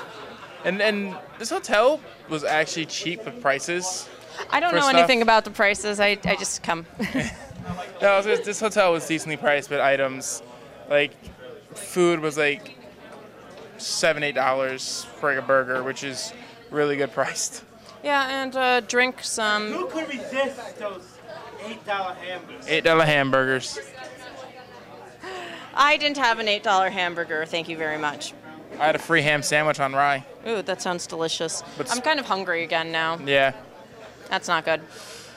And 0.64 0.82
and 0.82 1.16
this 1.38 1.50
hotel 1.50 2.00
was 2.28 2.44
actually 2.44 2.86
cheap 2.86 3.24
with 3.24 3.40
prices. 3.40 4.08
I 4.50 4.60
don't 4.60 4.74
know 4.74 4.80
stuff. 4.80 4.94
anything 4.94 5.22
about 5.22 5.44
the 5.44 5.50
prices. 5.50 6.00
I, 6.00 6.18
I 6.24 6.36
just 6.36 6.62
come. 6.62 6.86
No, 8.02 8.20
this, 8.20 8.40
this 8.40 8.60
hotel 8.60 8.92
was 8.92 9.06
decently 9.06 9.36
priced, 9.38 9.70
but 9.70 9.80
items 9.80 10.42
like 10.90 11.12
food 11.74 12.20
was 12.20 12.36
like 12.36 12.76
seven, 13.78 14.22
eight 14.22 14.34
dollars 14.34 15.06
for 15.18 15.34
like 15.34 15.42
a 15.42 15.46
burger, 15.46 15.82
which 15.82 16.04
is 16.04 16.32
really 16.74 16.96
good 16.96 17.12
priced. 17.12 17.64
yeah, 18.02 18.42
and 18.42 18.54
uh, 18.56 18.80
drinks. 18.80 19.38
Um, 19.38 19.72
Who 19.72 19.86
could 19.86 20.08
resist 20.08 20.78
those 20.78 21.06
eight 21.66 21.84
dollar 21.86 22.14
hamburgers? 22.14 22.68
Eight 22.68 22.84
dollar 22.84 23.04
hamburgers. 23.04 23.78
I 25.74 25.96
didn't 25.96 26.18
have 26.18 26.38
an 26.38 26.48
eight 26.48 26.62
dollar 26.62 26.90
hamburger. 26.90 27.44
Thank 27.46 27.68
you 27.68 27.76
very 27.76 27.98
much. 27.98 28.32
I 28.78 28.86
had 28.86 28.96
a 28.96 28.98
free 28.98 29.22
ham 29.22 29.42
sandwich 29.42 29.78
on 29.80 29.92
rye. 29.92 30.24
Ooh, 30.46 30.62
that 30.62 30.82
sounds 30.82 31.06
delicious. 31.06 31.62
But 31.78 31.90
I'm 31.92 32.00
kind 32.00 32.18
of 32.20 32.26
hungry 32.26 32.64
again 32.64 32.90
now. 32.92 33.18
Yeah. 33.24 33.54
That's 34.28 34.48
not 34.48 34.64
good. 34.64 34.80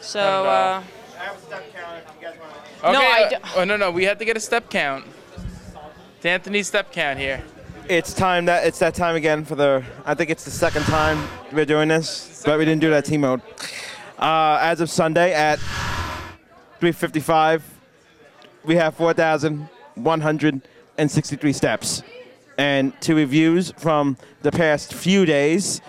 So, 0.01 0.19
Not 0.19 0.27
at 0.27 0.35
all. 0.35 0.45
uh, 0.47 0.83
I 1.19 1.23
have 1.23 1.37
a 1.37 1.41
step 1.41 1.73
count 1.75 1.97
if 2.07 2.15
you 2.21 2.27
guys 2.27 2.39
want 2.39 2.53
to. 2.53 2.87
Okay. 2.87 2.93
No, 2.93 2.99
I 2.99 3.23
uh, 3.23 3.29
d- 3.29 3.35
oh 3.57 3.63
no 3.63 3.77
no, 3.77 3.91
we 3.91 4.03
have 4.05 4.17
to 4.19 4.25
get 4.25 4.37
a 4.37 4.39
step 4.39 4.69
count. 4.69 5.05
It's 6.17 6.25
Anthony's 6.25 6.67
step 6.67 6.91
count 6.91 7.19
here. 7.19 7.43
It's 7.89 8.13
time 8.13 8.45
that 8.45 8.65
it's 8.67 8.79
that 8.79 8.95
time 8.95 9.15
again 9.15 9.45
for 9.45 9.55
the. 9.55 9.81
I 10.05 10.13
think 10.13 10.29
it's 10.29 10.43
the 10.43 10.51
second 10.51 10.83
time 10.83 11.25
we're 11.53 11.63
doing 11.63 11.87
this, 11.87 12.43
but 12.45 12.59
we 12.59 12.65
didn't 12.65 12.81
do 12.81 12.89
that 12.89 13.05
team 13.05 13.21
mode. 13.21 13.41
Uh, 14.19 14.57
as 14.59 14.81
of 14.81 14.89
Sunday 14.89 15.33
at 15.33 15.57
3:55, 16.81 17.61
we 18.65 18.75
have 18.75 18.93
4,163 18.93 21.53
steps, 21.53 22.03
and 22.57 22.91
two 22.99 23.15
reviews 23.15 23.71
from 23.77 24.17
the 24.41 24.51
past 24.51 24.93
few 24.93 25.25
days. 25.25 25.79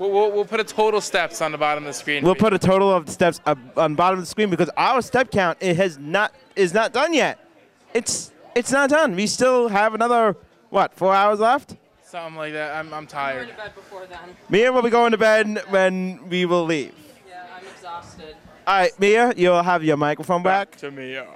We'll, 0.00 0.10
we'll, 0.10 0.32
we'll 0.32 0.44
put 0.44 0.58
a 0.58 0.64
total 0.64 1.00
steps 1.00 1.40
on 1.40 1.52
the 1.52 1.58
bottom 1.58 1.84
of 1.84 1.88
the 1.88 1.94
screen. 1.94 2.24
We'll 2.24 2.34
put 2.34 2.52
a 2.52 2.58
total 2.58 2.92
of 2.92 3.08
steps 3.08 3.40
up 3.46 3.56
on 3.76 3.94
bottom 3.94 4.18
of 4.18 4.24
the 4.24 4.28
screen 4.28 4.50
because 4.50 4.70
our 4.76 5.00
step 5.00 5.30
count 5.30 5.58
it 5.60 5.76
has 5.76 5.96
not 5.96 6.34
is 6.56 6.74
not 6.74 6.92
done 6.92 7.14
yet. 7.14 7.38
It's 7.94 8.31
it's 8.54 8.72
not 8.72 8.90
done. 8.90 9.14
We 9.16 9.26
still 9.26 9.68
have 9.68 9.94
another 9.94 10.36
what 10.70 10.94
four 10.94 11.14
hours 11.14 11.40
left. 11.40 11.76
something 12.04 12.36
like 12.36 12.52
that. 12.52 12.76
I'm, 12.76 12.92
I'm 12.92 13.06
tired. 13.06 13.48
bed 13.56 13.74
before 13.74 14.06
then. 14.06 14.36
Mia 14.48 14.72
will 14.72 14.82
be 14.82 14.90
going 14.90 15.12
to 15.12 15.18
bed 15.18 15.62
when 15.70 16.28
we 16.28 16.44
will 16.44 16.64
leave. 16.64 16.92
Yeah, 17.28 17.44
I'm 17.56 17.66
exhausted. 17.66 18.36
All 18.66 18.74
right, 18.78 18.92
Mia, 19.00 19.32
you'll 19.36 19.62
have 19.62 19.82
your 19.84 19.96
microphone 19.96 20.42
back. 20.42 20.76
to 20.76 20.90
me. 20.90 21.14
yeah. 21.14 21.26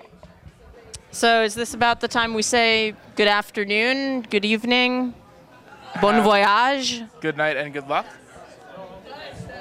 So, 1.10 1.42
is 1.42 1.54
this 1.54 1.72
about 1.72 2.00
the 2.00 2.08
time 2.08 2.34
we 2.34 2.42
say 2.42 2.94
good 3.16 3.28
afternoon, 3.28 4.22
good 4.22 4.44
evening, 4.44 5.14
bon 6.02 6.22
voyage, 6.22 7.02
Good 7.22 7.38
night 7.38 7.56
and 7.56 7.72
good 7.72 7.88
luck. 7.88 8.04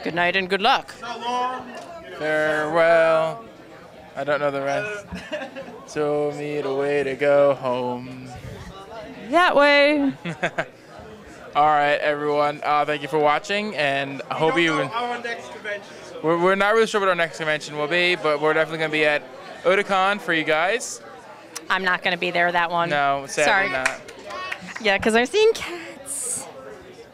good 0.04 0.14
night, 0.16 0.36
and 0.36 0.50
good 0.50 0.62
luck? 0.62 0.92
So 1.00 1.08
long. 1.20 1.66
Farewell. 2.20 3.46
I 4.16 4.24
don't 4.24 4.40
know 4.40 4.52
the 4.52 4.62
rest. 4.62 5.06
Show 5.94 6.32
me 6.38 6.62
the 6.62 6.74
way 6.74 7.04
to 7.04 7.16
go 7.16 7.54
home. 7.54 8.30
That 9.30 9.56
way. 9.56 10.14
All 11.56 11.66
right, 11.66 11.98
everyone. 12.00 12.62
Uh, 12.64 12.86
thank 12.86 13.02
you 13.02 13.08
for 13.08 13.20
watching, 13.20 13.76
and 13.76 14.22
I 14.30 14.36
hope 14.36 14.58
you. 14.58 14.74
Our 14.74 15.22
next 15.22 15.52
convention. 15.52 15.94
We're, 16.24 16.38
we're 16.42 16.56
not 16.56 16.74
really 16.74 16.88
sure 16.88 17.00
what 17.00 17.10
our 17.10 17.16
next 17.16 17.38
convention 17.38 17.78
will 17.78 17.88
be, 17.88 18.16
but 18.16 18.42
we're 18.42 18.54
definitely 18.54 18.80
going 18.80 18.92
to 18.92 18.98
be 18.98 19.06
at 19.06 19.24
Otakon 19.64 20.20
for 20.20 20.34
you 20.34 20.44
guys. 20.44 21.02
I'm 21.70 21.84
not 21.84 22.04
going 22.04 22.12
to 22.14 22.20
be 22.20 22.32
there 22.32 22.52
that 22.52 22.70
one. 22.72 22.90
No, 22.90 23.26
sadly 23.28 23.70
Sorry. 23.70 23.70
not. 23.70 24.02
Yeah, 24.82 24.98
because 24.98 25.16
I'm 25.16 25.26
seeing 25.26 25.54
cats. 25.54 26.46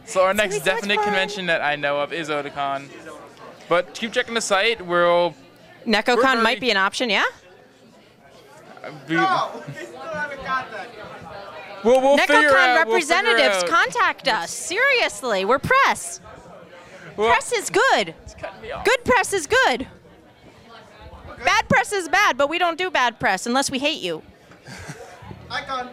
So 0.06 0.24
our 0.24 0.34
be 0.34 0.38
next 0.38 0.58
so 0.60 0.66
definite 0.66 0.96
fun. 0.96 1.06
convention 1.06 1.46
that 1.48 1.62
I 1.62 1.76
know 1.76 2.00
of 2.00 2.12
is 2.12 2.30
Otakon. 2.30 2.90
But 3.70 3.94
keep 3.94 4.12
checking 4.12 4.34
the 4.34 4.42
site. 4.42 4.86
We'll 4.86 5.36
Nekocon 5.86 6.22
very- 6.22 6.42
might 6.42 6.60
be 6.60 6.70
an 6.72 6.78
option, 6.78 7.10
yeah? 7.10 7.24
be, 9.08 9.16
No, 9.16 9.64
we 9.68 9.74
still 9.86 10.00
haven't 10.00 10.44
got 10.44 10.72
that. 10.72 10.88
we'll, 11.84 12.02
we'll 12.02 12.18
figure 12.18 12.36
Nekocon 12.36 12.54
out. 12.56 12.88
we'll 12.88 12.96
representatives, 12.96 13.64
contact 13.70 14.28
us. 14.28 14.52
Seriously, 14.52 15.46
we're 15.46 15.60
press. 15.60 16.20
Well, 17.18 17.30
Press 17.30 17.52
is 17.52 17.70
good. 17.70 18.16
it's 18.24 18.34
cutting 18.36 18.62
me 18.62 18.72
off. 18.72 18.86
Good 18.86 19.04
press 19.04 19.34
is 19.34 19.46
good. 19.48 19.88
Bad 21.44 21.68
press 21.70 21.92
is 21.92 22.08
bad, 22.08 22.38
but 22.38 22.50
we 22.50 22.58
don't 22.58 22.78
do 22.78 22.90
bad 22.90 23.20
press 23.20 23.46
unless 23.46 23.70
we 23.70 23.80
hate 23.80 24.02
you. 24.02 24.22
Icon. 25.52 25.90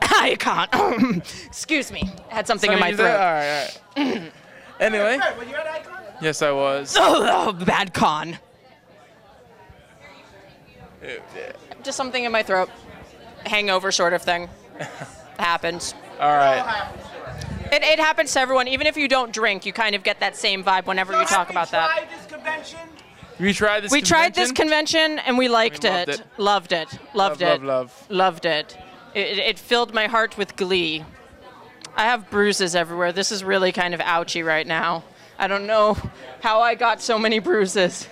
I 0.02 0.36
can't. 0.36 0.70
Excuse 1.46 1.90
me. 1.90 2.02
I 2.30 2.34
had 2.34 2.46
something 2.46 2.70
in 2.72 2.78
my 2.78 2.92
Somebody 2.92 3.02
use 3.02 3.10
throat. 3.10 3.20
All 3.20 4.04
right, 4.04 4.16
all 4.16 4.22
right. 4.22 4.32
anyway, 4.80 5.16
Fred, 5.18 5.38
were 5.38 5.44
you 5.44 5.54
at 5.56 5.66
Icon? 5.66 6.02
yes, 6.22 6.40
I 6.42 6.52
was. 6.52 6.96
Oh, 6.98 7.52
bad 7.52 7.92
con. 7.92 8.38
Just 11.82 11.96
something 11.96 12.24
in 12.24 12.32
my 12.32 12.42
throat. 12.42 12.70
Hangover 13.46 13.92
sort 13.92 14.12
of 14.12 14.22
thing. 14.22 14.48
happens. 15.38 15.94
All 16.20 16.32
right. 16.36 16.90
It, 17.72 17.82
it 17.82 17.98
happens 17.98 18.32
to 18.32 18.40
everyone. 18.40 18.68
Even 18.68 18.86
if 18.86 18.96
you 18.96 19.08
don't 19.08 19.32
drink, 19.32 19.66
you 19.66 19.72
kind 19.72 19.94
of 19.94 20.02
get 20.02 20.20
that 20.20 20.36
same 20.36 20.64
vibe 20.64 20.86
whenever 20.86 21.12
you 21.18 21.24
talk 21.26 21.50
about 21.50 21.70
that. 21.70 21.90
Tried 21.90 22.08
this 22.10 22.26
convention. 22.26 22.78
We 23.38 23.52
tried 23.52 23.80
this. 23.84 23.92
We 23.92 24.02
tried 24.02 24.34
this 24.34 24.50
convention? 24.50 25.16
convention 25.16 25.26
and 25.26 25.38
we 25.38 25.48
liked 25.48 25.84
We 25.84 25.90
loved 25.90 26.08
it. 26.08 26.20
it. 26.20 26.26
Loved 26.38 26.72
it. 26.72 26.88
Loved 27.14 27.40
Love, 27.40 27.42
it. 27.42 27.44
love, 27.44 27.64
love. 27.64 28.06
Loved 28.10 28.44
it. 28.46 28.76
It, 29.14 29.38
it 29.38 29.58
filled 29.58 29.94
my 29.94 30.06
heart 30.06 30.36
with 30.36 30.56
glee. 30.56 31.04
I 31.96 32.04
have 32.04 32.30
bruises 32.30 32.74
everywhere. 32.74 33.12
This 33.12 33.30
is 33.32 33.44
really 33.44 33.72
kind 33.72 33.94
of 33.94 34.00
ouchy 34.00 34.42
right 34.42 34.66
now. 34.66 35.04
I 35.38 35.46
don't 35.46 35.66
know 35.66 35.96
how 36.40 36.60
I 36.60 36.74
got 36.74 37.00
so 37.00 37.18
many 37.18 37.38
bruises. 37.38 38.08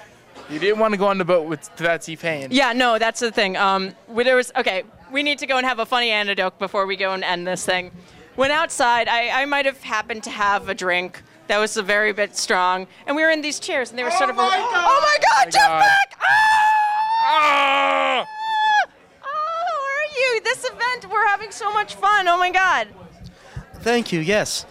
You 0.48 0.58
didn't 0.60 0.78
want 0.78 0.92
to 0.92 0.98
go 0.98 1.06
on 1.06 1.18
the 1.18 1.24
boat 1.24 1.48
with 1.48 1.74
to 1.76 1.82
that 1.82 2.02
T-Pain. 2.02 2.48
Yeah, 2.50 2.72
no, 2.72 2.98
that's 2.98 3.20
the 3.20 3.32
thing. 3.32 3.56
Um, 3.56 3.94
there 4.08 4.36
was 4.36 4.52
okay. 4.56 4.84
We 5.10 5.22
need 5.22 5.38
to 5.40 5.46
go 5.46 5.56
and 5.56 5.66
have 5.66 5.78
a 5.78 5.86
funny 5.86 6.10
anecdote 6.10 6.58
before 6.58 6.86
we 6.86 6.96
go 6.96 7.12
and 7.12 7.24
end 7.24 7.46
this 7.46 7.64
thing. 7.64 7.90
When 8.36 8.50
outside, 8.50 9.08
I, 9.08 9.42
I 9.42 9.44
might 9.46 9.64
have 9.66 9.82
happened 9.82 10.22
to 10.24 10.30
have 10.30 10.68
a 10.68 10.74
drink 10.74 11.22
that 11.48 11.58
was 11.58 11.76
a 11.76 11.82
very 11.82 12.12
bit 12.12 12.36
strong, 12.36 12.86
and 13.06 13.16
we 13.16 13.22
were 13.22 13.30
in 13.30 13.40
these 13.40 13.58
chairs, 13.58 13.90
and 13.90 13.98
they 13.98 14.04
were 14.04 14.10
sort 14.10 14.30
of. 14.30 14.36
my 14.36 14.46
a, 14.46 14.50
God! 14.50 14.84
Oh 14.88 15.00
my 15.00 15.16
God, 15.24 15.50
Jeff 15.50 15.68
God. 15.68 15.80
Beck! 15.80 16.20
Ah! 16.20 16.66
Ah! 17.24 18.26
Oh, 19.24 19.24
how 19.24 19.74
are 19.94 20.34
you? 20.34 20.40
This 20.42 20.64
event, 20.64 21.10
we're 21.10 21.26
having 21.26 21.50
so 21.50 21.72
much 21.72 21.94
fun. 21.94 22.28
Oh 22.28 22.38
my 22.38 22.50
God. 22.50 22.88
Thank 23.80 24.12
you. 24.12 24.20
Yes, 24.20 24.66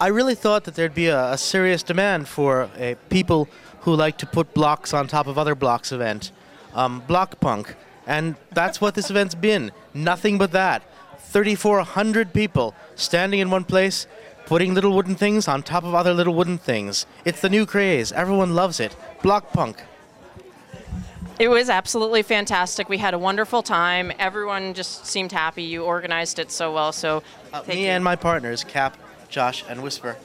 I 0.00 0.08
really 0.08 0.34
thought 0.34 0.64
that 0.64 0.74
there'd 0.74 0.94
be 0.94 1.08
a, 1.08 1.32
a 1.32 1.38
serious 1.38 1.82
demand 1.82 2.28
for 2.28 2.70
uh, 2.78 2.94
people 3.08 3.48
who 3.80 3.94
like 3.94 4.18
to 4.18 4.26
put 4.26 4.54
blocks 4.54 4.92
on 4.92 5.06
top 5.08 5.26
of 5.26 5.38
other 5.38 5.54
blocks 5.54 5.92
event, 5.92 6.32
um, 6.74 7.00
block 7.06 7.40
punk, 7.40 7.74
and 8.06 8.36
that's 8.52 8.80
what 8.80 8.94
this 8.94 9.10
event's 9.10 9.34
been. 9.34 9.70
Nothing 9.94 10.38
but 10.38 10.52
that. 10.52 10.82
3,400 11.20 12.32
people 12.32 12.74
standing 12.94 13.40
in 13.40 13.50
one 13.50 13.64
place, 13.64 14.06
putting 14.46 14.72
little 14.74 14.94
wooden 14.94 15.14
things 15.14 15.46
on 15.46 15.62
top 15.62 15.84
of 15.84 15.94
other 15.94 16.14
little 16.14 16.34
wooden 16.34 16.56
things. 16.58 17.04
It's 17.24 17.40
the 17.42 17.50
new 17.50 17.66
craze. 17.66 18.12
Everyone 18.12 18.54
loves 18.54 18.80
it. 18.80 18.96
Block 19.22 19.52
punk. 19.52 19.82
It 21.38 21.48
was 21.48 21.70
absolutely 21.70 22.22
fantastic. 22.22 22.88
We 22.88 22.98
had 22.98 23.14
a 23.14 23.18
wonderful 23.18 23.62
time. 23.62 24.10
Everyone 24.18 24.74
just 24.74 25.06
seemed 25.06 25.30
happy. 25.30 25.62
You 25.62 25.84
organized 25.84 26.38
it 26.40 26.50
so 26.50 26.72
well. 26.72 26.92
So, 26.92 27.22
Uh, 27.52 27.62
me 27.68 27.84
you. 27.84 27.88
and 27.90 28.02
my 28.02 28.16
partners, 28.16 28.64
Cap, 28.64 28.96
Josh, 29.28 29.62
and 29.68 29.82
Whisper. 29.82 30.16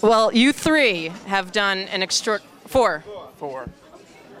well, 0.00 0.32
you 0.32 0.52
three 0.52 1.12
have 1.26 1.52
done 1.52 1.78
an 1.92 2.02
extra 2.02 2.40
four, 2.68 3.02
Four. 3.36 3.68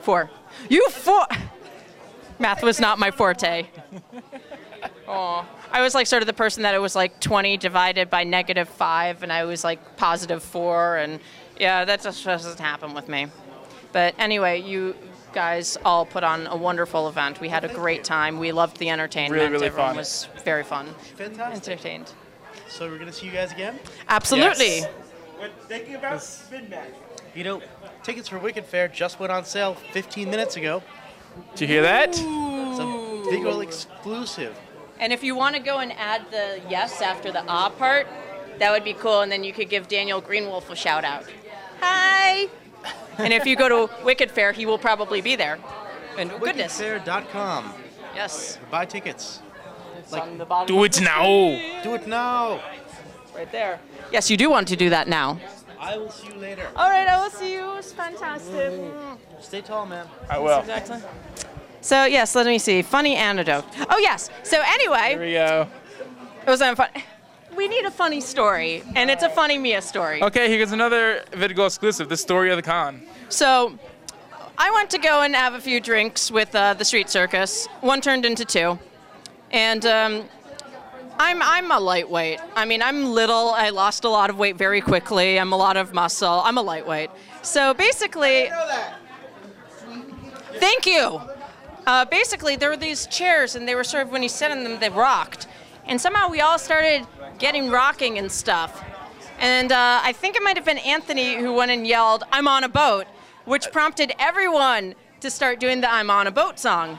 four. 0.02 0.30
You 0.68 0.88
four. 0.90 1.26
Math 2.38 2.62
was 2.62 2.78
not 2.78 2.98
my 2.98 3.10
forte. 3.10 3.66
Oh, 5.08 5.46
I 5.72 5.80
was 5.80 5.94
like 5.94 6.06
sort 6.06 6.22
of 6.22 6.26
the 6.26 6.32
person 6.34 6.62
that 6.62 6.74
it 6.74 6.78
was 6.78 6.94
like 6.94 7.18
20 7.20 7.56
divided 7.56 8.10
by 8.10 8.24
negative 8.24 8.68
five, 8.68 9.22
and 9.22 9.32
I 9.32 9.44
was 9.44 9.64
like 9.64 9.96
positive 9.96 10.42
four, 10.42 10.96
and 10.98 11.18
yeah, 11.58 11.84
that 11.84 12.02
just 12.02 12.24
doesn't 12.24 12.60
happen 12.60 12.94
with 12.94 13.08
me. 13.08 13.26
But 13.92 14.14
anyway, 14.18 14.60
you 14.60 14.94
guys 15.32 15.78
all 15.84 16.04
put 16.04 16.24
on 16.24 16.46
a 16.46 16.56
wonderful 16.56 17.08
event. 17.08 17.40
We 17.40 17.48
had 17.48 17.64
a 17.64 17.72
great 17.72 18.04
time. 18.04 18.38
We 18.38 18.52
loved 18.52 18.76
the 18.78 18.90
entertainment. 18.90 19.32
Really, 19.40 19.52
really 19.52 19.66
Everyone 19.66 19.90
fun. 19.90 19.96
was 19.96 20.28
very 20.44 20.62
fun. 20.64 20.94
Fantastic. 21.16 21.72
Entertained. 21.72 22.12
So 22.68 22.88
we're 22.88 22.98
gonna 22.98 23.12
see 23.12 23.26
you 23.26 23.32
guys 23.32 23.50
again. 23.52 23.78
Absolutely. 24.08 24.78
Yes. 24.80 24.90
We're 25.40 25.48
thinking 25.68 25.94
about 25.94 26.22
midnight. 26.50 26.94
You 27.34 27.44
know, 27.44 27.62
tickets 28.02 28.28
for 28.28 28.38
Wicked 28.38 28.64
Faire 28.64 28.88
just 28.88 29.20
went 29.20 29.32
on 29.32 29.44
sale 29.44 29.74
15 29.92 30.30
minutes 30.30 30.56
ago. 30.56 30.82
Did 31.54 31.60
you 31.60 31.66
hear 31.66 31.82
that? 31.82 32.10
It's 32.10 32.18
a 32.20 33.30
big 33.30 33.44
ol' 33.44 33.60
exclusive. 33.60 34.56
And 34.98 35.12
if 35.12 35.22
you 35.22 35.34
want 35.34 35.54
to 35.54 35.62
go 35.62 35.78
and 35.78 35.92
add 35.92 36.30
the 36.30 36.60
yes 36.68 37.00
after 37.00 37.30
the 37.30 37.44
ah 37.46 37.70
part, 37.70 38.06
that 38.58 38.72
would 38.72 38.84
be 38.84 38.94
cool. 38.94 39.20
And 39.20 39.30
then 39.30 39.44
you 39.44 39.52
could 39.52 39.68
give 39.68 39.88
Daniel 39.88 40.20
Greenwolf 40.20 40.68
a 40.70 40.76
shout 40.76 41.04
out. 41.04 41.24
Hi. 41.80 42.48
and 43.18 43.32
if 43.32 43.46
you 43.46 43.56
go 43.56 43.68
to 43.68 44.04
Wicked 44.04 44.30
Faire, 44.30 44.52
he 44.52 44.66
will 44.66 44.78
probably 44.78 45.20
be 45.20 45.36
there. 45.36 45.58
And 46.16 46.32
oh, 46.32 46.38
goodness. 46.38 46.80
WickedFaire.com. 46.80 47.74
Yes. 48.14 48.58
Buy 48.70 48.84
tickets. 48.84 49.40
It's 49.98 50.12
on 50.12 50.38
the 50.38 50.44
bottom 50.44 50.74
Do 50.74 50.82
it 50.84 51.00
now. 51.00 51.24
Do 51.82 51.94
it 51.94 52.06
now. 52.08 52.60
Right 53.34 53.50
there. 53.52 53.78
Yes, 54.10 54.30
you 54.30 54.36
do 54.36 54.50
want 54.50 54.66
to 54.68 54.76
do 54.76 54.90
that 54.90 55.06
now. 55.06 55.38
I 55.80 55.96
will 55.96 56.10
see 56.10 56.28
you 56.28 56.34
later. 56.34 56.68
All 56.76 56.90
right, 56.90 57.06
I 57.06 57.20
will 57.22 57.30
see 57.30 57.54
you. 57.54 57.76
It's 57.76 57.92
fantastic. 57.92 58.72
Stay 59.40 59.60
tall, 59.60 59.86
man. 59.86 60.06
I 60.28 60.38
will. 60.38 60.60
Exactly. 60.60 60.98
So 61.80 62.04
yes, 62.04 62.34
let 62.34 62.46
me 62.46 62.58
see. 62.58 62.82
Funny 62.82 63.14
anecdote. 63.14 63.64
Oh 63.88 63.98
yes. 63.98 64.30
So 64.42 64.60
anyway, 64.66 65.10
Here 65.10 65.20
we 65.20 65.32
go. 65.32 65.68
it 66.46 66.50
was 66.50 66.60
fun. 66.60 66.88
We 67.56 67.66
need 67.68 67.84
a 67.84 67.90
funny 67.90 68.20
story, 68.20 68.82
and 68.94 69.10
it's 69.10 69.22
a 69.22 69.28
funny 69.28 69.58
Mia 69.58 69.82
story. 69.82 70.22
Okay, 70.22 70.48
here's 70.48 70.72
another 70.72 71.24
VidGo 71.32 71.66
exclusive. 71.66 72.08
The 72.08 72.16
story 72.16 72.50
of 72.50 72.56
the 72.56 72.62
con. 72.62 73.02
So, 73.30 73.76
I 74.56 74.70
went 74.70 74.90
to 74.90 74.98
go 74.98 75.22
and 75.22 75.34
have 75.34 75.54
a 75.54 75.60
few 75.60 75.80
drinks 75.80 76.30
with 76.30 76.54
uh, 76.54 76.74
the 76.74 76.84
street 76.84 77.10
circus. 77.10 77.66
One 77.80 78.00
turned 78.00 78.24
into 78.24 78.44
two, 78.44 78.78
and 79.50 79.84
um, 79.86 80.24
I'm 81.20 81.42
I'm 81.42 81.70
a 81.72 81.80
lightweight. 81.80 82.38
I 82.54 82.64
mean, 82.64 82.80
I'm 82.80 83.12
little. 83.12 83.50
I 83.50 83.70
lost 83.70 84.04
a 84.04 84.08
lot 84.08 84.30
of 84.30 84.38
weight 84.38 84.56
very 84.56 84.80
quickly. 84.80 85.38
I'm 85.38 85.52
a 85.52 85.56
lot 85.56 85.76
of 85.76 85.92
muscle. 85.92 86.42
I'm 86.44 86.58
a 86.58 86.62
lightweight. 86.62 87.10
So 87.42 87.74
basically, 87.74 88.50
thank 90.54 90.86
you. 90.86 91.20
Uh, 91.86 92.04
basically, 92.04 92.54
there 92.54 92.70
were 92.70 92.76
these 92.76 93.06
chairs, 93.06 93.56
and 93.56 93.66
they 93.66 93.74
were 93.74 93.84
sort 93.84 94.06
of 94.06 94.12
when 94.12 94.22
you 94.22 94.28
sat 94.28 94.50
in 94.50 94.62
them, 94.62 94.78
they 94.78 94.90
rocked, 94.90 95.48
and 95.86 96.00
somehow 96.00 96.28
we 96.28 96.40
all 96.40 96.58
started 96.58 97.06
getting 97.38 97.70
rocking 97.70 98.18
and 98.18 98.30
stuff. 98.30 98.84
And 99.40 99.72
uh, 99.72 100.00
I 100.02 100.12
think 100.12 100.36
it 100.36 100.42
might 100.42 100.56
have 100.56 100.66
been 100.66 100.78
Anthony 100.78 101.36
who 101.36 101.52
went 101.52 101.70
and 101.70 101.86
yelled, 101.86 102.24
"I'm 102.30 102.46
on 102.46 102.62
a 102.62 102.68
boat," 102.68 103.06
which 103.44 103.72
prompted 103.72 104.12
everyone 104.18 104.94
to 105.20 105.30
start 105.30 105.58
doing 105.58 105.80
the 105.80 105.90
"I'm 105.90 106.10
on 106.10 106.28
a 106.28 106.30
boat" 106.30 106.60
song, 106.60 106.98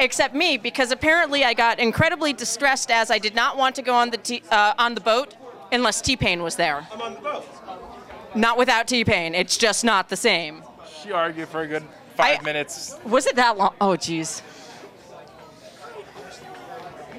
except 0.00 0.34
me, 0.34 0.56
because 0.56 0.90
apparently 0.90 1.44
I 1.44 1.54
got 1.54 1.78
incredibly 1.78 2.32
distressed 2.32 2.90
as 2.90 3.10
I 3.10 3.18
did 3.18 3.34
not 3.34 3.56
want 3.56 3.76
to 3.76 3.82
go 3.82 3.94
on 3.94 4.10
the 4.10 4.16
t- 4.16 4.42
uh, 4.50 4.74
on 4.78 4.94
the 4.94 5.00
boat 5.00 5.34
unless 5.70 6.00
T 6.00 6.16
Pain 6.16 6.42
was 6.42 6.56
there. 6.56 6.86
I'm 6.92 7.00
on 7.00 7.14
the 7.14 7.20
boat. 7.20 7.46
Not 8.34 8.58
without 8.58 8.88
T 8.88 9.04
Pain. 9.04 9.34
It's 9.34 9.56
just 9.56 9.84
not 9.84 10.08
the 10.08 10.16
same. 10.16 10.62
She 11.02 11.12
argued 11.12 11.48
for 11.48 11.60
a 11.62 11.66
good 11.66 11.84
five 12.16 12.40
I- 12.40 12.42
minutes. 12.42 12.96
Was 13.04 13.26
it 13.26 13.36
that 13.36 13.56
long? 13.56 13.74
Oh, 13.80 13.90
jeez. 13.90 14.42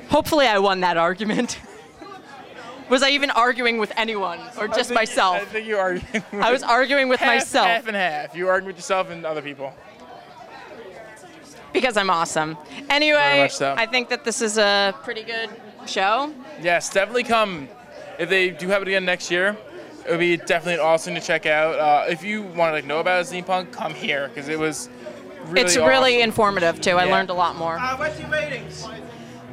Hopefully, 0.09 0.45
I 0.45 0.59
won 0.59 0.81
that 0.81 0.97
argument. 0.97 1.59
was 2.89 3.01
I 3.01 3.11
even 3.11 3.29
arguing 3.29 3.77
with 3.77 3.93
anyone 3.95 4.39
or 4.57 4.65
I 4.69 4.75
just 4.75 4.91
I 4.91 4.95
myself? 4.95 5.43
think 5.47 5.65
you 5.65 5.77
argued. 5.77 6.23
I 6.33 6.51
was 6.51 6.63
arguing 6.63 7.07
with 7.07 7.21
half, 7.21 7.27
myself 7.27 7.67
Half 7.67 7.87
and 7.87 7.95
half. 7.95 8.35
You 8.35 8.49
argued 8.49 8.67
with 8.67 8.75
yourself 8.75 9.09
and 9.09 9.25
other 9.25 9.41
people. 9.41 9.73
Because 11.73 11.97
I'm 11.97 12.09
awesome. 12.09 12.57
Anyway, 12.89 13.47
so. 13.51 13.73
I 13.77 13.85
think 13.85 14.09
that 14.09 14.23
this 14.23 14.41
is 14.41 14.57
a 14.57 14.93
pretty 15.03 15.23
good 15.23 15.49
show. 15.85 16.33
Yes, 16.61 16.89
definitely 16.91 17.23
come. 17.23 17.67
If 18.19 18.29
they 18.29 18.49
do 18.51 18.67
have 18.69 18.81
it 18.81 18.87
again 18.87 19.05
next 19.05 19.31
year, 19.31 19.57
it 20.05 20.11
would 20.11 20.19
be 20.19 20.37
definitely 20.37 20.79
awesome 20.79 21.15
to 21.15 21.21
check 21.21 21.45
out. 21.45 21.79
Uh, 21.79 22.05
if 22.09 22.23
you 22.23 22.43
want 22.43 22.69
to 22.69 22.73
like 22.73 22.85
know 22.85 22.99
about 22.99 23.25
steampunk, 23.25 23.71
come 23.71 23.93
here 23.93 24.27
because 24.29 24.47
it 24.49 24.59
was 24.59 24.89
really 25.45 25.61
it's 25.61 25.75
really 25.77 26.21
informative 26.21 26.81
too. 26.81 26.97
I 26.97 27.05
Yeah. 27.05 27.13
learned 27.13 27.29
a 27.29 27.33
lot 27.33 27.55
more. 27.55 27.77
Uh, 27.77 27.97
what's 27.97 28.19
your 28.19 28.29
ratings? 28.29 28.87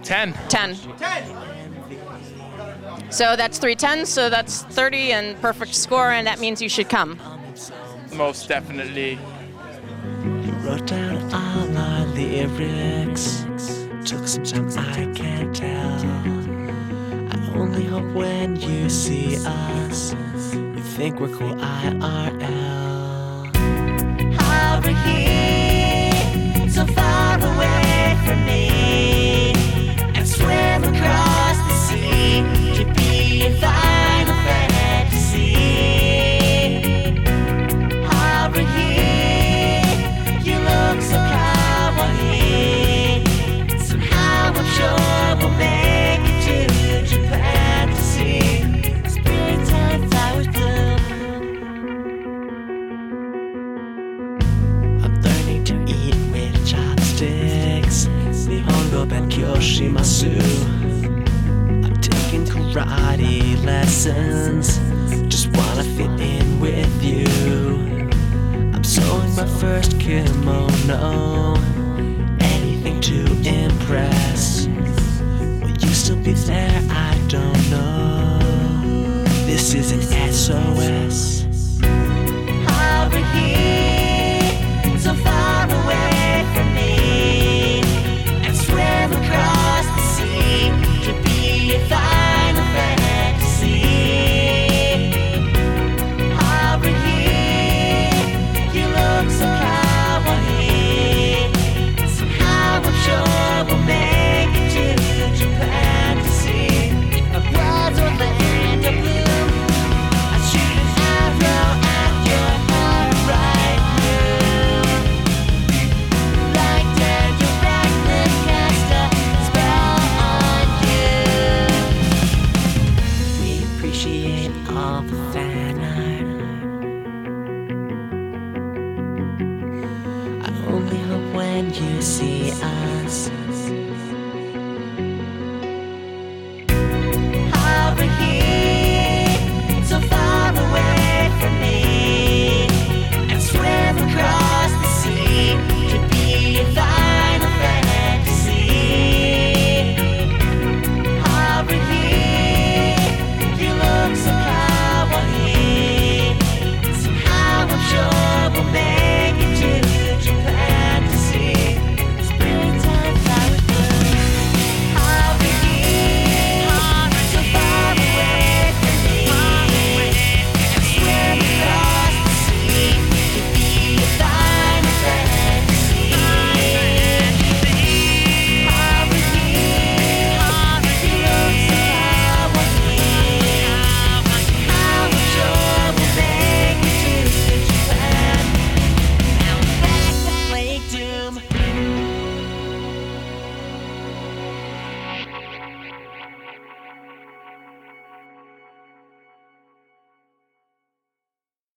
ten. 0.02 0.32
10. 0.48 0.76
10. 0.96 1.36
So 3.10 3.36
that's 3.36 3.58
three 3.58 3.74
tens, 3.74 4.08
so 4.10 4.28
that's 4.28 4.62
30 4.64 5.12
and 5.12 5.40
perfect 5.40 5.74
score, 5.74 6.10
and 6.12 6.26
that 6.26 6.40
means 6.40 6.60
you 6.60 6.68
should 6.68 6.88
come. 6.90 7.18
Most 8.12 8.48
definitely. 8.48 9.18
Lyrics. 12.46 13.44
Took 14.04 14.28
some 14.28 14.44
time, 14.44 14.78
I 14.78 15.12
can't 15.12 15.54
tell. 15.54 16.00
I 17.32 17.50
only 17.54 17.84
hope 17.84 18.14
when 18.14 18.56
you 18.56 18.88
see 18.88 19.36
us, 19.44 20.14
you 20.52 20.80
think 20.80 21.20
we're 21.20 21.34
cool 21.36 21.54
IRL. 21.54 22.27